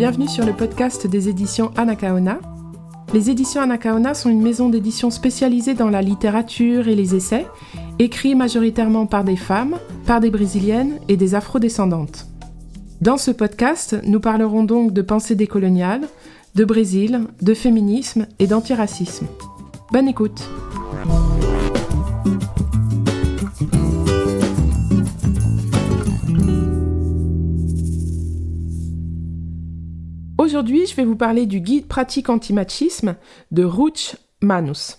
[0.00, 2.40] bienvenue sur le podcast des éditions Anakaona.
[3.12, 7.46] Les éditions Anakaona sont une maison d'édition spécialisée dans la littérature et les essais,
[7.98, 9.76] écrits majoritairement par des femmes,
[10.06, 12.28] par des brésiliennes et des afrodescendantes.
[13.02, 16.08] Dans ce podcast, nous parlerons donc de pensée décoloniale,
[16.54, 19.26] de Brésil, de féminisme et d'antiracisme.
[19.92, 20.48] Bonne écoute!
[30.50, 33.14] Aujourd'hui, je vais vous parler du guide pratique antimachisme
[33.52, 34.98] de Ruth Manus.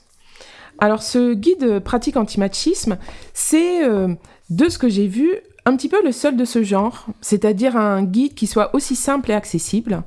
[0.79, 2.97] Alors, ce guide pratique antimachisme,
[3.33, 4.15] c'est, euh,
[4.49, 5.29] de ce que j'ai vu,
[5.65, 9.29] un petit peu le seul de ce genre, c'est-à-dire un guide qui soit aussi simple
[9.29, 10.03] et accessible.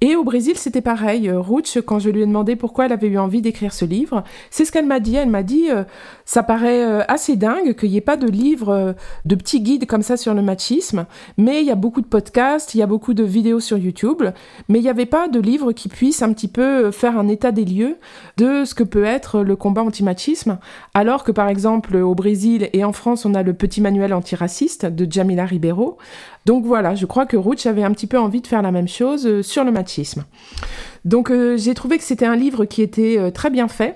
[0.00, 1.28] Et au Brésil, c'était pareil.
[1.28, 4.22] Euh, Ruth, quand je lui ai demandé pourquoi elle avait eu envie d'écrire ce livre,
[4.50, 5.16] c'est ce qu'elle m'a dit.
[5.16, 5.82] Elle m'a dit, euh,
[6.24, 10.02] ça paraît euh, assez dingue qu'il n'y ait pas de livre, de petits guides comme
[10.02, 13.14] ça sur le machisme, mais il y a beaucoup de podcasts, il y a beaucoup
[13.14, 14.22] de vidéos sur YouTube,
[14.68, 17.50] mais il n'y avait pas de livre qui puisse un petit peu faire un état
[17.50, 17.96] des lieux
[18.36, 20.58] de ce que peut être le combat anti-machisme,
[20.94, 24.86] alors que par exemple au Brésil et en France, on a le petit manuel antiraciste
[24.86, 25.98] de Jamila Ribeiro.
[26.48, 28.88] Donc voilà, je crois que Ruth avait un petit peu envie de faire la même
[28.88, 30.24] chose sur le machisme.
[31.08, 33.94] Donc euh, j'ai trouvé que c'était un livre qui était euh, très bien fait.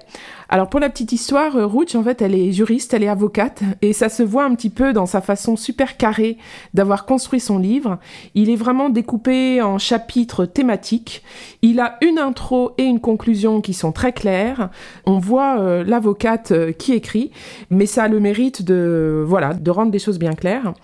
[0.52, 3.94] Alors pour la petite histoire, euh, en fait, elle est juriste, elle est avocate, et
[3.94, 6.36] ça se voit un petit peu dans sa façon super carrée
[6.74, 7.98] d'avoir construit son livre.
[8.34, 11.22] Il est vraiment découpé en chapitres thématiques.
[11.62, 14.68] Il a une intro et une conclusion qui sont très claires.
[15.06, 17.30] On voit euh, l'avocate qui écrit,
[17.70, 20.74] mais ça a le mérite de, voilà, de rendre des choses bien claires.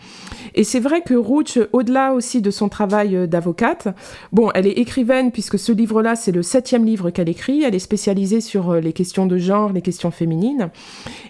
[0.55, 3.89] Et c'est vrai que Ruth, au-delà aussi de son travail d'avocate,
[4.33, 7.63] bon, elle est écrivaine puisque ce livre-là, c'est le septième livre qu'elle écrit.
[7.63, 10.69] Elle est spécialisée sur les questions de genre les questions féminines.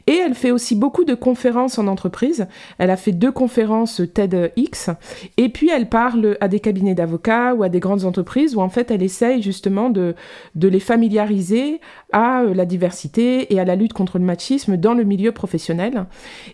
[0.06, 2.46] Et elle fait aussi beaucoup de conférences en entreprise.
[2.78, 4.90] Elle a fait deux conférences TEDx.
[5.36, 8.68] Et puis elle parle à des cabinets d'avocats ou à des grandes entreprises où en
[8.68, 10.14] fait elle essaye justement de,
[10.54, 11.80] de les familiariser
[12.12, 16.06] à euh, la diversité et à la lutte contre le machisme dans le milieu professionnel.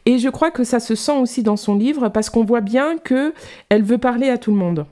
[0.07, 2.99] Et je crois que ça se sent aussi dans son livre parce qu'on voit bien
[2.99, 3.33] que
[3.69, 4.87] elle veut parler à tout le monde.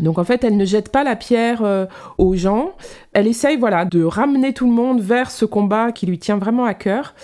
[0.00, 1.86] Donc en fait, elle ne jette pas la pierre euh,
[2.18, 2.72] aux gens.
[3.12, 6.64] Elle essaye, voilà, de ramener tout le monde vers ce combat qui lui tient vraiment
[6.64, 7.14] à cœur.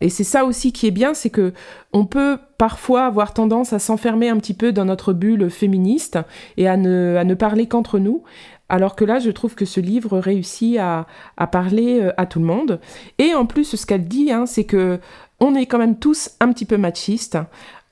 [0.00, 1.54] Et c'est ça aussi qui est bien, c'est que
[1.92, 6.18] on peut parfois avoir tendance à s'enfermer un petit peu dans notre bulle féministe
[6.58, 8.22] et à ne, à ne parler qu'entre nous.
[8.68, 11.06] Alors que là, je trouve que ce livre réussit à,
[11.36, 12.80] à parler euh, à tout le monde.
[13.18, 14.98] Et en plus, ce qu'elle dit, hein, c'est que
[15.38, 17.38] on est quand même tous un petit peu machistes.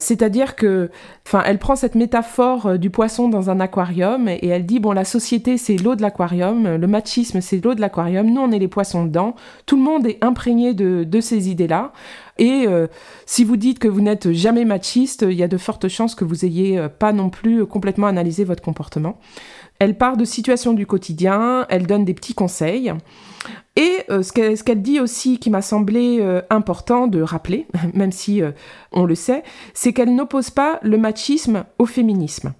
[0.05, 0.91] C'est-à-dire que,
[1.45, 5.05] elle prend cette métaphore euh, du poisson dans un aquarium et elle dit bon, la
[5.05, 8.69] société c'est l'eau de l'aquarium, le machisme c'est l'eau de l'aquarium, nous on est les
[8.69, 9.35] poissons dedans.
[9.67, 11.93] Tout le monde est imprégné de, ces idées-là.
[12.37, 12.89] Et euh,
[13.27, 16.25] si vous dites que vous n'êtes jamais machiste, il y a de fortes chances que
[16.25, 19.19] vous ayez euh, pas non plus complètement analysé votre comportement.
[19.85, 22.91] Elle part de situations du quotidien, elle donne des petits conseils.
[23.77, 28.41] Et euh, ce qu'elle dit aussi qui m'a semblé euh, important de rappeler, même si
[28.41, 28.53] euh,
[28.93, 29.43] on le sait,
[29.75, 32.55] c'est qu'elle n'oppose pas le machisme au féminisme.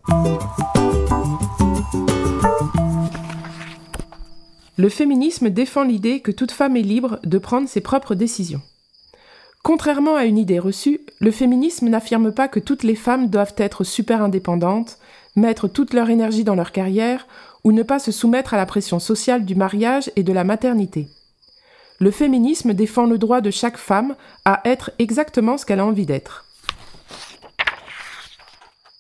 [4.77, 8.61] Le féminisme défend l'idée que toute femme est libre de prendre ses propres décisions.
[9.63, 13.83] Contrairement à une idée reçue, le féminisme n'affirme pas que toutes les femmes doivent être
[13.83, 14.99] super indépendantes,
[15.37, 17.27] mettre toute leur énergie dans leur carrière
[17.65, 21.09] ou ne pas se soumettre à la pression sociale du mariage et de la maternité.
[21.99, 26.07] Le féminisme défend le droit de chaque femme à être exactement ce qu'elle a envie
[26.07, 26.45] d'être.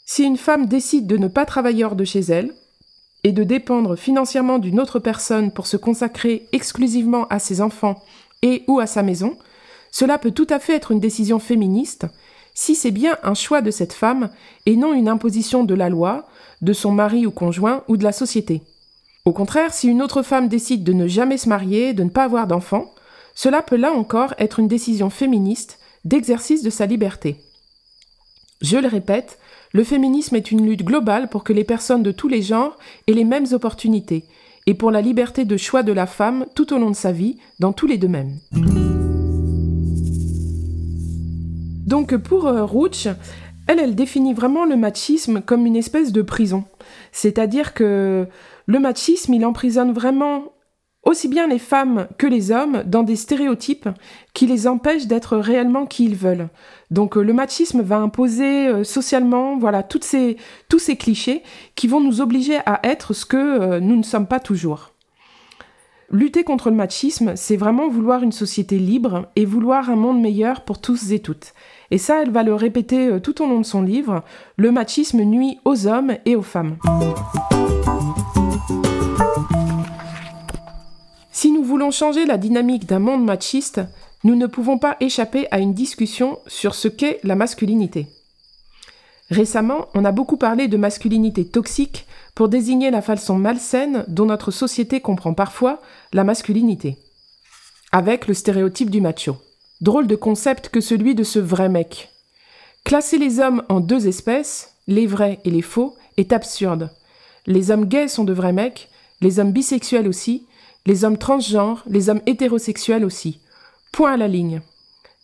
[0.06, 2.54] Si une femme décide de ne pas travailler hors de chez elle
[3.24, 8.00] et de dépendre financièrement d'une autre personne pour se consacrer exclusivement à ses enfants
[8.42, 9.36] et ou à sa maison,
[9.90, 12.06] cela peut tout à fait être une décision féministe
[12.54, 14.30] si c'est bien un choix de cette femme
[14.64, 16.26] et non une imposition de la loi,
[16.62, 18.62] de son mari ou conjoint ou de la société.
[19.24, 22.24] Au contraire, si une autre femme décide de ne jamais se marier, de ne pas
[22.24, 22.94] avoir d'enfants,
[23.34, 27.36] cela peut là encore être une décision féministe d'exercice de sa liberté.
[28.60, 29.38] Je le répète,
[29.72, 32.78] le féminisme est une lutte globale pour que les personnes de tous les genres
[33.08, 34.24] aient les mêmes opportunités
[34.66, 37.36] et pour la liberté de choix de la femme tout au long de sa vie,
[37.58, 38.38] dans tous les domaines.
[41.86, 42.66] Donc pour euh,
[43.66, 46.64] elle, définit vraiment le machisme comme une espèce de prison.
[47.12, 48.26] C'est-à-dire que
[48.66, 50.54] le machisme, il emprisonne vraiment
[51.04, 53.88] aussi bien les femmes que les hommes dans des stéréotypes
[54.32, 56.48] qui les empêchent d'être réellement qui ils veulent.
[56.90, 61.42] Donc euh, le machisme va imposer euh, socialement voilà tous ces clichés
[61.74, 64.92] qui vont nous obliger à être ce que euh, nous ne sommes pas toujours.
[66.10, 70.60] Lutter contre le machisme, c'est vraiment vouloir une société libre et vouloir un monde meilleur
[70.60, 71.54] pour tous et toutes.
[71.94, 74.24] Et ça, elle va le répéter euh, tout au long de son livre,
[74.56, 76.76] le machisme nuit aux hommes et aux femmes.
[81.52, 83.80] nous voulons changer la dynamique d'un monde machiste,
[84.24, 88.08] nous ne pouvons pas échapper à une discussion sur ce qu'est la masculinité.
[89.30, 94.50] Récemment, on a beaucoup parlé de masculinité toxique pour désigner la façon malsaine dont notre
[94.50, 95.80] société comprend parfois
[96.12, 96.98] la masculinité.
[97.92, 99.36] Avec le stéréotype du macho.
[99.84, 102.08] Drôle de concept que celui de ce vrai mec.
[102.84, 106.88] Classer les hommes en deux espèces, les vrais et les faux, est absurde.
[107.46, 108.88] Les hommes gays sont de vrais mecs,
[109.20, 110.46] les hommes bisexuels aussi,
[110.86, 113.40] les hommes transgenres, les hommes hétérosexuels aussi.
[113.92, 114.62] Point à la ligne.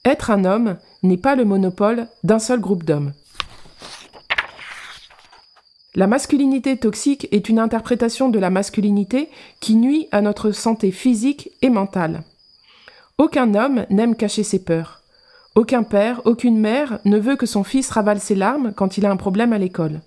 [0.05, 3.15] Être un homme n'est pas le monopole d'un seul groupe d'hommes.
[5.95, 9.31] La masculinité toxique est une interprétation de la masculinité
[9.61, 12.25] qui nuit à notre santé physique et mentale.
[13.21, 15.03] Aucun homme n'aime cacher ses peurs.
[15.55, 19.11] Aucun père, aucune mère ne veut que son fils ravale ses larmes quand il a
[19.11, 20.01] un problème à l'école.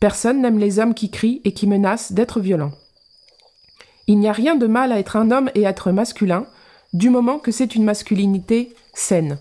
[0.00, 2.72] Personne n'aime les hommes qui crient et qui menacent d'être violents.
[4.06, 6.46] Il n'y a rien de mal à être un homme et être masculin,
[6.94, 9.36] du moment que c'est une masculinité saine.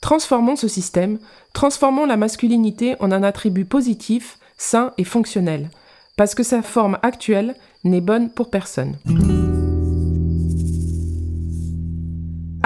[0.00, 1.20] Transformons ce système,
[1.52, 5.70] transformons la masculinité en un attribut positif, sain et fonctionnel,
[6.16, 8.96] parce que sa forme actuelle n'est bonne pour personne.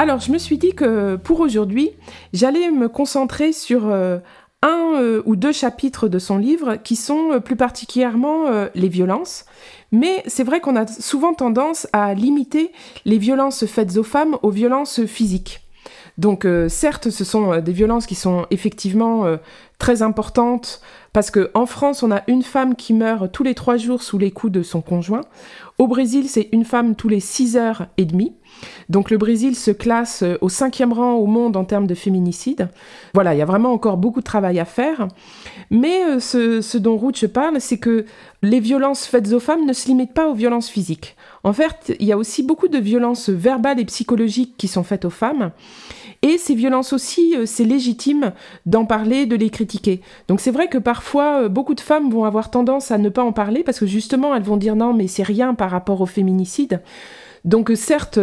[0.05, 1.93] Alors, je me suis dit que pour aujourd'hui,
[2.35, 4.19] j'allais me concentrer sur euh,
[4.61, 9.47] un euh, ou deux chapitres de son livre qui sont euh, plus particulièrement les violences.
[9.93, 12.71] Mais c'est vrai qu'on a souvent tendance à limiter
[13.07, 15.63] les violences faites aux femmes aux violences physiques.
[16.19, 19.39] Donc certes, ce sont des violences qui sont effectivement
[19.79, 20.83] très importantes
[21.15, 24.33] parce qu'en France, on a une femme qui meurt tous les trois jours sous les
[24.33, 25.21] coups de son conjoint.
[25.79, 28.33] Au Brésil, c'est une femme tous les six heures et demie.
[28.89, 32.69] Donc le Brésil se classe au cinquième rang au monde en termes de féminicide.
[33.15, 35.07] Voilà, il y a vraiment encore beaucoup de travail à faire.
[35.71, 38.07] Mais ce, ce, dont Ruth parle, c'est que
[38.43, 41.17] les violences faites aux femmes ne se limitent pas aux violences physiques.
[41.45, 45.05] En fait, il y a aussi beaucoup de violences verbales et psychologiques qui sont faites
[45.05, 45.53] aux femmes.
[46.25, 48.33] Et ces violences aussi, euh, c'est légitime
[48.65, 50.01] d'en parler, de les critiquer.
[50.27, 53.23] Donc c'est vrai que parfois, euh, beaucoup de femmes vont avoir tendance à ne pas
[53.23, 56.07] en parler parce que justement, elles vont dire non, mais c'est rien par rapport au
[56.07, 56.83] féminicide.
[57.45, 58.19] Donc euh, certes,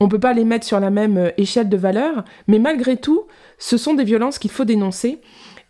[0.00, 3.24] on ne peut pas les mettre sur la même échelle de valeur, mais malgré tout,
[3.58, 5.20] ce sont des violences qu'il faut dénoncer.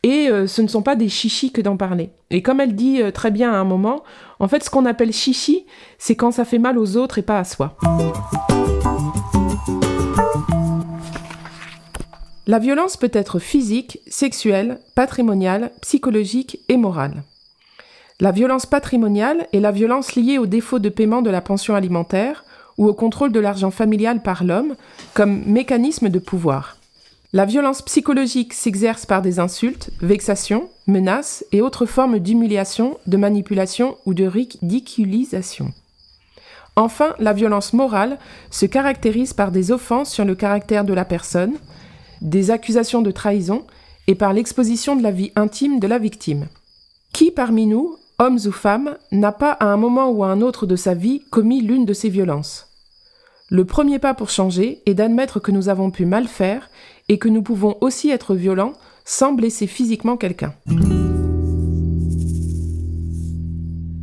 [0.02, 2.10] Et ce ne sont pas des chichis que d'en parler.
[2.30, 4.04] Et comme elle dit très bien à un moment,
[4.38, 5.66] en fait, ce qu'on appelle chichi,
[5.98, 7.76] c'est quand ça fait mal aux autres et pas à soi.
[12.48, 17.24] La violence peut être physique, sexuelle, patrimoniale, psychologique et morale.
[18.20, 22.44] La violence patrimoniale est la violence liée au défaut de paiement de la pension alimentaire
[22.78, 24.76] ou au contrôle de l'argent familial par l'homme
[25.12, 26.76] comme mécanisme de pouvoir.
[27.32, 33.96] La violence psychologique s'exerce par des insultes, vexations, menaces et autres formes d'humiliation, de manipulation
[34.06, 35.72] ou de ridiculisation.
[36.76, 38.18] Enfin, la violence morale
[38.50, 41.56] se caractérise par des offenses sur le caractère de la personne,
[42.20, 43.64] des accusations de trahison
[44.06, 46.46] et par l'exposition de la vie intime de la victime.
[47.12, 50.66] Qui parmi nous, hommes ou femmes, n'a pas à un moment ou à un autre
[50.66, 52.68] de sa vie commis l'une de ces violences?
[53.48, 56.68] Le premier pas pour changer est d'admettre que nous avons pu mal faire
[57.08, 58.72] et que nous pouvons aussi être violents
[59.04, 60.52] sans blesser physiquement quelqu'un.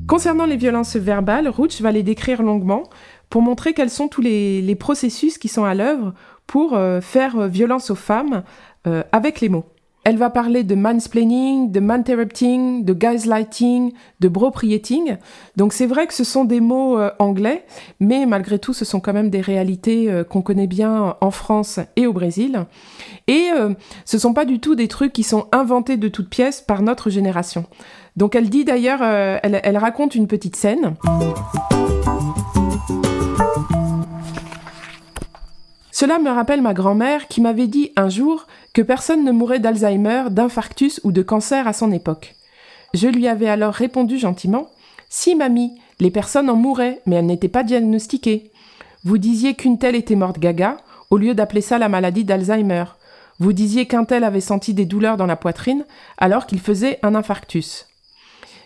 [0.08, 2.84] Concernant les violences verbales, Ruch va les décrire longuement
[3.30, 6.14] pour montrer quels sont tous les, les processus qui sont à l'œuvre
[6.48, 8.44] pour euh, faire euh, violence aux femmes
[8.88, 9.66] euh, avec les mots.
[10.06, 15.16] Elle va parler de mansplaining, de manterrupting, de gaslighting, de proprieting.
[15.56, 17.66] Donc c'est vrai que ce sont des mots anglais,
[18.02, 22.06] mais malgré tout, ce sont quand même des réalités qu'on connaît bien en France et
[22.06, 22.66] au Brésil.
[23.30, 23.48] Et
[24.04, 27.10] ce sont pas du tout des trucs qui sont inventés de toutes pièces par notre
[27.10, 27.66] génération.
[28.18, 30.98] Donc elle dit d'ailleurs, elle raconte une petite scène.
[36.04, 40.24] Cela me rappelle ma grand-mère qui m'avait dit un jour que personne ne mourait d'Alzheimer,
[40.32, 42.36] d'infarctus ou de cancer à son époque.
[42.94, 44.70] Je lui avais alors répondu gentiment
[45.08, 48.52] Si, mamie, les personnes en mouraient, mais elles n'étaient pas diagnostiquées.
[49.06, 50.76] Vous disiez qu'une telle était morte gaga,
[51.10, 52.84] au lieu d'appeler ça la maladie d'Alzheimer.
[53.40, 55.86] Vous disiez qu'un tel avait senti des douleurs dans la poitrine,
[56.18, 57.88] alors qu'il faisait un infarctus.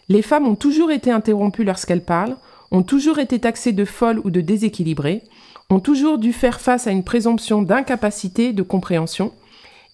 [0.10, 2.38] Les femmes ont toujours été interrompues lorsqu'elles parlent,
[2.72, 5.22] ont toujours été taxées de folles ou de déséquilibrées,
[5.70, 9.34] ont toujours dû faire face à une présomption d'incapacité de compréhension,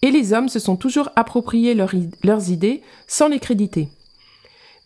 [0.02, 3.88] et les hommes se sont toujours appropriés leurs idées sans les créditer.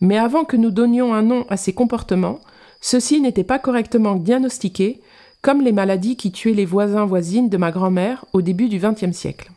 [0.00, 2.40] Mais avant que nous donnions un nom à ces comportements,
[2.80, 5.00] ceux-ci n'étaient pas correctement diagnostiqués,
[5.42, 9.16] comme les maladies qui tuaient les voisins voisines de ma grand-mère au début du XXe
[9.16, 9.50] siècle.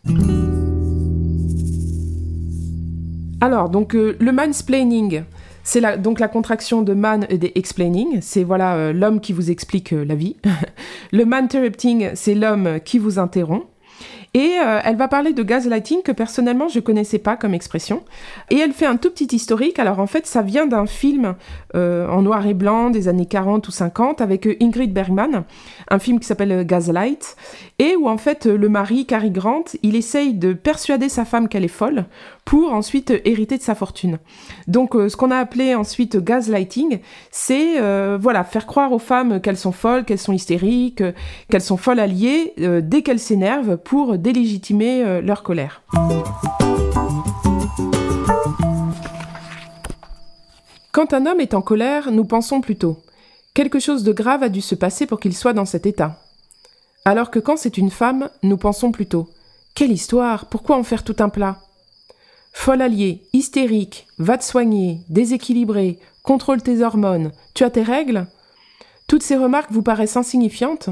[3.40, 5.24] Alors, donc euh, le mansplaining,
[5.64, 9.52] c'est donc la contraction de man et des explaining, c'est voilà euh, l'homme qui vous
[9.52, 10.36] explique euh, la vie.
[11.12, 13.68] le man interrupting, c'est l'homme qui vous interrompt.
[14.34, 18.04] Et euh, elle va parler de gaslighting que personnellement je connaissais pas comme expression.
[18.50, 19.78] Et elle fait un tout petit historique.
[19.78, 21.36] Alors en fait, ça vient d'un film
[21.74, 25.44] en noir et blanc des années 40 ou 50 avec Ingrid Bergman,
[25.90, 27.36] un film qui s'appelle Gaslight,
[27.78, 31.66] et où en fait le mari, Cary Grant, il essaye de persuader sa femme qu'elle
[31.66, 32.06] est folle
[32.46, 34.20] pour ensuite hériter de sa fortune.
[34.68, 37.00] Donc ce qu'on a appelé ensuite gaslighting,
[37.32, 37.80] c'est
[38.18, 41.04] voilà faire croire aux femmes qu'elles sont folles, qu'elles sont hystériques,
[41.50, 45.82] qu'elles sont folles alliées dès qu'elles s'énervent pour délégitimer euh, leur colère.
[50.92, 52.98] Quand un homme est en colère, nous pensons plutôt
[53.54, 56.20] quelque chose de grave a dû se passer pour qu'il soit dans cet état.
[57.06, 59.30] Alors que quand c'est une femme, nous pensons plutôt
[59.74, 61.58] quelle histoire, pourquoi en faire tout un plat?
[62.52, 68.28] Folle alliée, hystérique, va te soigner, déséquilibré, contrôle tes hormones, tu as tes règles?
[69.08, 70.90] Toutes ces remarques vous paraissent insignifiantes?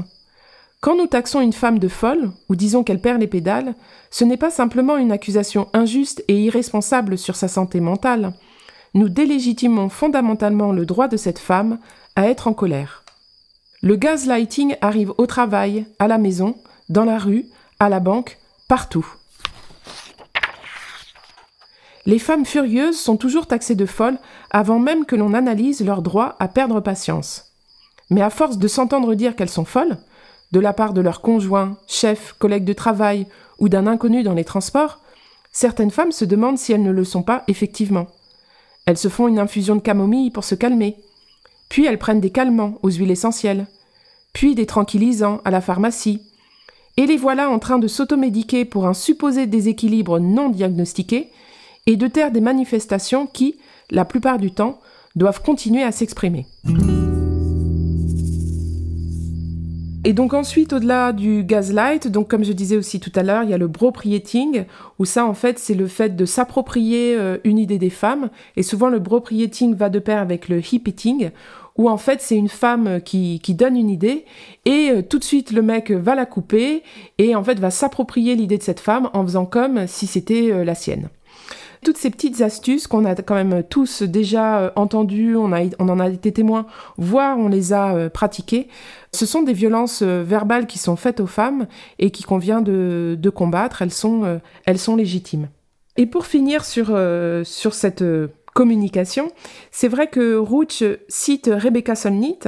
[0.80, 3.74] Quand nous taxons une femme de folle, ou disons qu'elle perd les pédales,
[4.10, 8.32] ce n'est pas simplement une accusation injuste et irresponsable sur sa santé mentale.
[8.94, 11.78] Nous délégitimons fondamentalement le droit de cette femme
[12.16, 13.04] à être en colère.
[13.82, 16.56] Le gaslighting arrive au travail, à la maison,
[16.88, 17.46] dans la rue,
[17.78, 19.06] à la banque, partout.
[22.06, 24.18] Les femmes furieuses sont toujours taxées de folles
[24.50, 27.52] avant même que l'on analyse leur droit à perdre patience.
[28.08, 29.98] Mais à force de s'entendre dire qu'elles sont folles,
[30.52, 33.26] de la part de leur conjoint, chef, collègue de travail
[33.58, 35.00] ou d'un inconnu dans les transports,
[35.52, 38.06] certaines femmes se demandent si elles ne le sont pas effectivement.
[38.86, 40.96] Elles se font une infusion de camomille pour se calmer,
[41.68, 43.66] puis elles prennent des calmants aux huiles essentielles,
[44.32, 46.22] puis des tranquillisants à la pharmacie,
[46.96, 51.30] et les voilà en train de s'automédiquer pour un supposé déséquilibre non diagnostiqué
[51.90, 53.58] et de taire des manifestations qui,
[53.90, 54.78] la plupart du temps,
[55.16, 56.46] doivent continuer à s'exprimer.
[60.04, 63.50] Et donc ensuite, au-delà du gaslight, donc comme je disais aussi tout à l'heure, il
[63.50, 64.66] y a le proprieting,
[65.00, 68.62] où ça en fait c'est le fait de s'approprier euh, une idée des femmes, et
[68.62, 71.30] souvent le proprieting va de pair avec le hippeting,
[71.76, 74.24] où en fait c'est une femme qui, qui, donne une idée,
[74.64, 76.84] et euh, tout de suite le mec va la couper,
[77.18, 80.64] et en fait va s'approprier l'idée de cette femme en faisant comme si c'était euh,
[80.64, 81.10] la sienne.
[81.82, 86.08] Toutes ces petites astuces qu'on a quand même tous déjà euh, entendues, on, en a
[86.08, 86.66] été témoins,
[86.98, 88.68] voire on les a euh, pratiquées,
[89.14, 91.66] ce sont des violences euh, verbales qui sont faites aux femmes
[91.98, 95.48] et qui convient de, combattre, elles sont, légitimes.
[95.96, 96.86] Et pour finir sur,
[97.44, 98.04] sur cette
[98.54, 99.30] communication,
[99.70, 102.40] c'est vrai que Rouch cite Rebecca Solnit,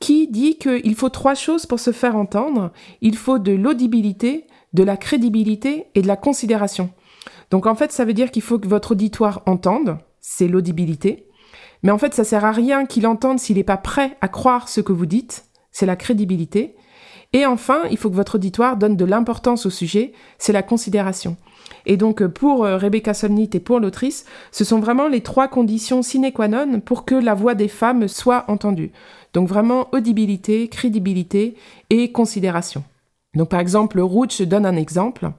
[0.00, 2.72] qui dit qu'il faut trois choses pour se faire entendre.
[3.00, 6.90] Il faut de l'audibilité, de la crédibilité et de la considération.
[7.50, 11.28] Donc en fait, ça veut dire qu'il faut que votre auditoire entende, c'est l'audibilité.
[11.82, 14.68] Mais en fait, ça sert à rien qu'il entende s'il n'est pas prêt à croire
[14.68, 16.76] ce que vous dites, c'est la crédibilité.
[17.32, 21.36] Et enfin, il faut que votre auditoire donne de l'importance au sujet, c'est la considération.
[21.84, 26.02] Et donc pour euh, Rebecca Solnit et pour l'autrice, ce sont vraiment les trois conditions
[26.02, 28.92] sine qua non pour que la voix des femmes soit entendue.
[29.34, 31.54] Donc vraiment audibilité, crédibilité
[31.90, 32.82] et considération.
[33.34, 35.30] Donc par exemple, Rouch donne un exemple.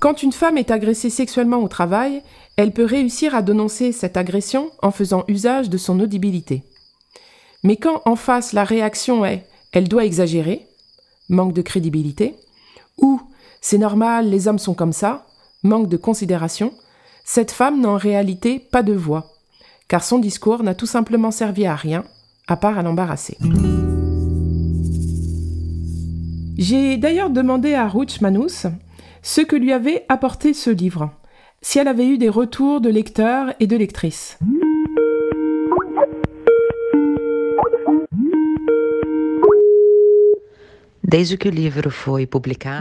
[0.00, 2.22] Quand une femme est agressée sexuellement au travail,
[2.56, 6.62] elle peut réussir à dénoncer cette agression en faisant usage de son audibilité.
[7.64, 10.66] Mais quand en face la réaction est elle doit exagérer,
[11.28, 12.36] manque de crédibilité,
[12.96, 13.20] ou
[13.60, 15.26] c'est normal, les hommes sont comme ça,
[15.62, 16.72] manque de considération,
[17.24, 19.26] cette femme n'a en réalité pas de voix,
[19.88, 22.04] car son discours n'a tout simplement servi à rien,
[22.46, 23.36] à part à l'embarrasser.
[26.56, 28.66] J'ai d'ailleurs demandé à Ruth Manus
[29.22, 31.10] ce que lui avait apporté ce livre,
[31.62, 34.38] si elle avait eu des retours de lecteurs et de lectrices.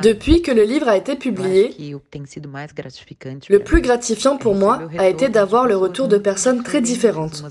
[0.03, 1.73] Depuis que le livre a été publié,
[3.49, 7.41] le plus gratifiant pour moi a été d'avoir le retour de personnes très différentes.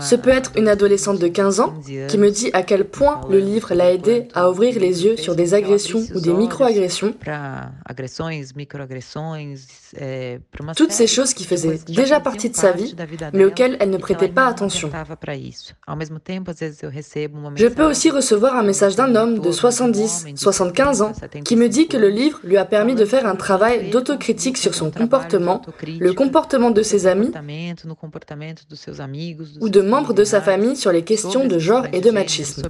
[0.00, 1.74] Ce peut être une adolescente de 15 ans
[2.08, 5.34] qui me dit à quel point le livre l'a aidé à ouvrir les yeux sur
[5.34, 7.14] des agressions ou des micro-agressions.
[10.76, 12.94] Toutes ces choses qui faisaient déjà partie de sa vie,
[13.32, 14.90] mais auxquelles elle ne prêtait pas attention.
[17.54, 21.12] Je peux aussi recevoir un message d'un homme de 70, 75 ans
[21.44, 24.74] qui me dit que le livre lui a permis de faire un travail d'autocritique sur
[24.74, 27.32] son comportement, le comportement de ses amis
[29.60, 32.62] ou de membres de sa famille sur les questions de genre et de machisme.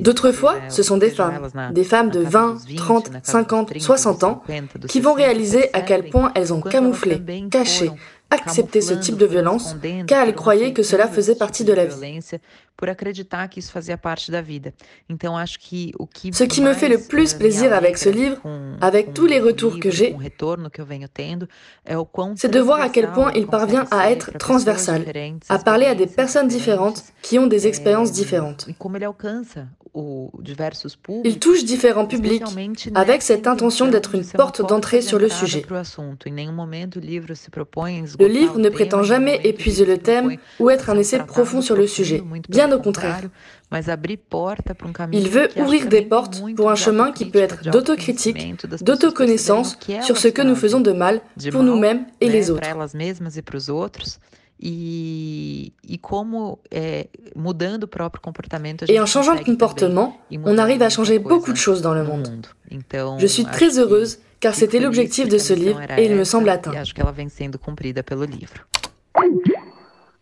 [0.00, 4.42] D'autres fois, ce sont des femmes, des femmes de 20, 30, 50, 60 ans,
[4.88, 7.90] qui vont réaliser à quel point elles ont camouflé, caché,
[8.30, 9.76] accepté ce type de violence
[10.06, 12.20] car elles croyaient que cela faisait partie de la vie.
[16.32, 18.36] Ce qui me fait le plus plaisir avec ce livre,
[18.80, 20.16] avec tous les retours que j'ai,
[22.36, 25.04] c'est de voir à quel point il parvient à être transversal,
[25.48, 28.68] à parler à des personnes différentes qui ont des expériences différentes.
[31.24, 32.44] Il touche différents publics
[32.94, 35.64] avec cette intention d'être une porte d'entrée sur le sujet.
[35.68, 35.82] Le
[38.26, 42.22] livre ne prétend jamais épuiser le thème ou être un essai profond sur le sujet,
[42.48, 43.20] bien au contraire.
[45.12, 50.28] Il veut ouvrir des portes pour un chemin qui peut être d'autocritique, d'autoconnaissance sur ce
[50.28, 51.20] que nous faisons de mal
[51.52, 52.68] pour nous-mêmes et les autres.
[58.88, 62.28] Et en changeant de comportement, on arrive à changer beaucoup de choses dans le monde.
[63.18, 66.72] Je suis très heureuse car c'était l'objectif de ce livre et il me semble atteint.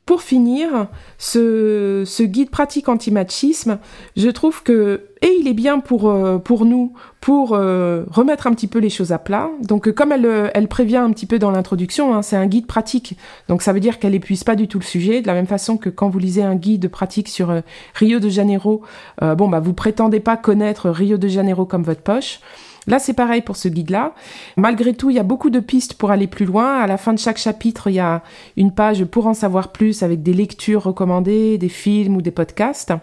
[0.09, 0.87] Pour finir,
[1.19, 3.79] ce, guide pratique anti-machisme,
[4.17, 8.55] je trouve que, et il est bien pour, euh, pour nous, pour euh, remettre un
[8.55, 9.50] petit peu les choses à plat.
[9.61, 13.19] Donc, comme elle, elle prévient un petit peu dans l'introduction, hein, c'est un guide pratique.
[13.49, 15.77] Donc, ça veut dire qu'elle épuise pas du tout le sujet, de la même façon
[15.77, 17.61] que quand vous lisez un guide pratique sur euh,
[17.95, 18.81] Rio de Janeiro,
[19.21, 22.41] bon, bah, vous prétendez pas connaître Rio de Janeiro comme votre poche.
[22.88, 24.14] Là, c'est pareil pour ce guide-là.
[24.57, 26.78] Malgré tout, il y a beaucoup de pistes pour aller plus loin.
[26.78, 28.23] À la fin de chaque chapitre, il y a
[28.57, 32.95] une page pour en savoir plus avec des lectures recommandées, des films ou des podcasts.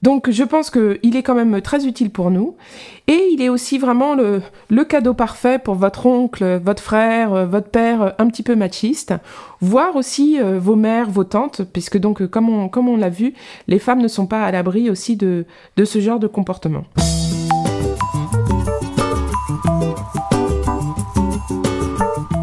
[0.00, 2.56] Donc je pense qu'il est quand même très utile pour nous.
[3.06, 8.14] Et il est aussi vraiment le, cadeau parfait pour votre oncle, votre frère, votre père
[8.18, 9.14] un petit peu machiste,
[9.60, 13.34] voire aussi euh, vos mères, vos tantes, puisque donc comme on, l'a vu,
[13.68, 15.44] les femmes ne sont pas à l'abri aussi de
[15.84, 16.84] ce genre de comportement.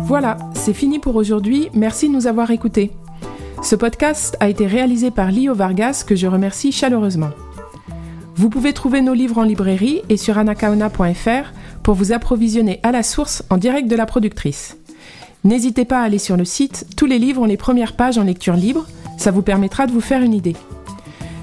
[0.10, 1.70] Voilà, c'est fini pour aujourd'hui.
[1.76, 2.92] Merci de nous avoir écoutés.
[3.62, 7.30] Ce podcast a été réalisé par Lio Vargas, que je remercie chaleureusement.
[8.36, 13.04] Vous pouvez trouver nos livres en librairie et sur anakaona.fr pour vous approvisionner à la
[13.04, 14.78] source en direct de la productrice.
[15.44, 18.24] N'hésitez pas à aller sur le site, tous les livres ont les premières pages en
[18.24, 18.88] lecture libre,
[19.20, 20.56] ça vous permettra de vous faire une idée.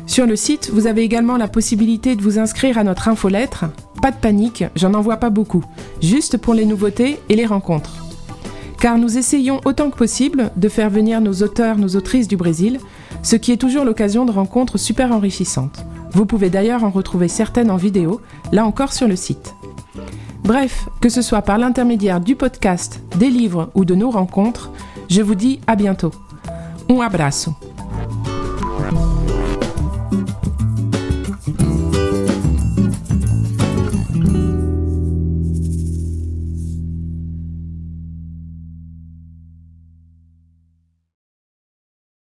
[0.08, 3.66] Sur le site, vous avez également la possibilité de vous inscrire à notre infolettre.
[4.02, 5.62] Pas de panique, j'en envoie pas beaucoup,
[6.02, 8.05] juste pour les nouveautés et les rencontres
[8.80, 12.78] car nous essayons autant que possible de faire venir nos auteurs, nos autrices du Brésil,
[13.22, 15.84] ce qui est toujours l'occasion de rencontres super enrichissantes.
[16.12, 18.20] Vous pouvez d'ailleurs en retrouver certaines en vidéo,
[18.52, 19.54] là encore sur le site.
[20.44, 24.70] Bref, que ce soit par l'intermédiaire du podcast, des livres ou de nos rencontres,
[25.10, 26.12] je vous dis à bientôt.
[26.88, 27.52] Un abraço.